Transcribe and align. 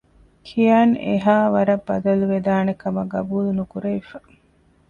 ކިޔާން 0.47 0.95
އެހާވަަރަށް 1.05 1.85
ބަދަލުވެދާނެ 1.87 2.73
ކަމަށް 2.81 3.11
ޤަބޫލުނުކުރެވިފަ 3.15 4.17